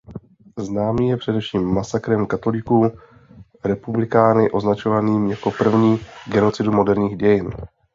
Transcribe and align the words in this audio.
Známý 0.57 1.09
je 1.09 1.17
především 1.17 1.61
masakrem 1.73 2.25
katolíků 2.27 2.91
republikány 3.65 4.51
označovaným 4.51 5.27
jako 5.27 5.51
první 5.51 5.99
genocidu 6.31 6.71
moderních 6.71 7.17
dějin. 7.17 7.49